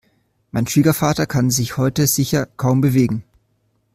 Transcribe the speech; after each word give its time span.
Mein 0.49 0.65
Schwiegervater 0.65 1.27
kann 1.27 1.51
sich 1.51 1.77
heute 1.77 2.07
sicher 2.07 2.47
kaum 2.57 2.81
bewegen. 2.81 3.23